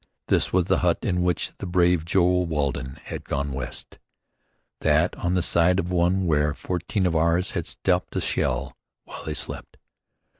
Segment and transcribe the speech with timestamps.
[0.29, 3.99] This was the hut in which the brave Joe Waldron had "gone West,"
[4.79, 9.23] that on the site of one where fourteen of "ours" had stopped a shell while
[9.25, 9.77] they slept.